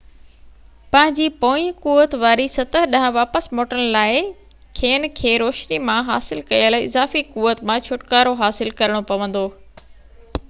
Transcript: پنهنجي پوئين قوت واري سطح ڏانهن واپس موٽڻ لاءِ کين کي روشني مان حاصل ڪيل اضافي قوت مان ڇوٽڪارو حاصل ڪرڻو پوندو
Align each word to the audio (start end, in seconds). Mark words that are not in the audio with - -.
پنهنجي 0.93 1.25
پوئين 1.41 1.73
قوت 1.81 2.13
واري 2.21 2.47
سطح 2.55 2.87
ڏانهن 2.93 3.13
واپس 3.17 3.49
موٽڻ 3.59 3.83
لاءِ 3.95 4.23
کين 4.79 5.05
کي 5.19 5.33
روشني 5.43 5.79
مان 5.89 6.01
حاصل 6.07 6.41
ڪيل 6.53 6.77
اضافي 6.79 7.23
قوت 7.35 7.61
مان 7.71 7.83
ڇوٽڪارو 7.89 8.33
حاصل 8.41 8.73
ڪرڻو 8.81 9.03
پوندو 9.13 9.45